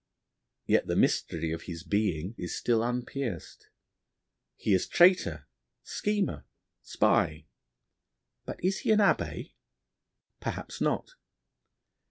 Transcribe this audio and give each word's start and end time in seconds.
Yet 0.65 0.87
the 0.87 0.95
mystery 0.95 1.51
of 1.51 1.61
his 1.69 1.83
being 1.83 2.33
is 2.35 2.55
still 2.55 2.79
unpierced. 2.81 3.69
He 4.55 4.73
is 4.73 4.87
traitor, 4.87 5.47
schemer, 5.83 6.43
spy; 6.81 7.45
but 8.43 8.59
is 8.63 8.79
he 8.79 8.89
an 8.93 8.99
Abbé? 8.99 9.51
Perhaps 10.39 10.81
not. 10.81 11.11